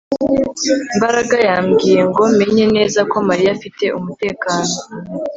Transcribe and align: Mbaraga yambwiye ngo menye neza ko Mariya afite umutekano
Mbaraga 0.97 1.37
yambwiye 1.47 2.01
ngo 2.09 2.23
menye 2.39 2.65
neza 2.75 2.99
ko 3.11 3.17
Mariya 3.27 3.49
afite 3.55 3.83
umutekano 3.99 4.71